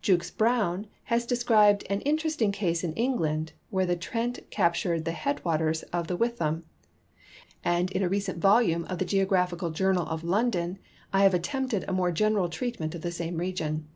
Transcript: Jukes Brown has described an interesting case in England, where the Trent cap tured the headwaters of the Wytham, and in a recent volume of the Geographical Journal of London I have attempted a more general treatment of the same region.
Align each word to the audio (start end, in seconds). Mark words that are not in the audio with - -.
Jukes 0.00 0.30
Brown 0.30 0.86
has 1.04 1.26
described 1.26 1.84
an 1.90 2.00
interesting 2.00 2.50
case 2.50 2.82
in 2.82 2.94
England, 2.94 3.52
where 3.68 3.84
the 3.84 3.94
Trent 3.94 4.38
cap 4.50 4.72
tured 4.72 5.04
the 5.04 5.12
headwaters 5.12 5.82
of 5.92 6.06
the 6.06 6.16
Wytham, 6.16 6.64
and 7.62 7.92
in 7.92 8.02
a 8.02 8.08
recent 8.08 8.38
volume 8.38 8.86
of 8.86 8.96
the 9.00 9.04
Geographical 9.04 9.68
Journal 9.68 10.06
of 10.08 10.24
London 10.24 10.78
I 11.12 11.24
have 11.24 11.34
attempted 11.34 11.84
a 11.86 11.92
more 11.92 12.10
general 12.10 12.48
treatment 12.48 12.94
of 12.94 13.02
the 13.02 13.12
same 13.12 13.36
region. 13.36 13.86